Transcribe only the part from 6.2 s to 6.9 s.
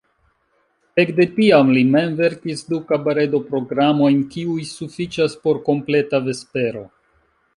vespero.